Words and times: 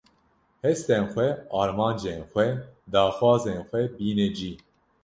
hestên 0.63 1.03
xwe, 1.13 1.27
armancên 1.61 2.19
xwe, 2.31 2.47
daxwazên 2.93 3.61
xwe 3.69 3.81
bîne 3.97 4.27
cî. 4.37 4.51